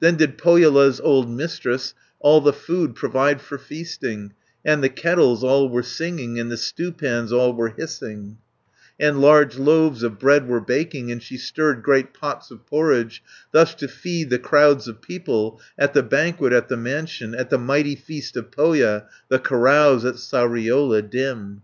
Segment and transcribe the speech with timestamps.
[0.00, 4.32] Then did Pohjola's old Mistress All the food provide for feasting,
[4.64, 8.38] And the kettles all were singing, And the stewpans all were hissing,
[8.98, 13.22] 510 And large loaves of bread were baking, And she stirred great pots of porridge,
[13.52, 17.58] Thus to feed the crowds of people, At the banquet at the mansion, At the
[17.58, 21.60] mighty feast of Pohja, The carouse at Sariola dim.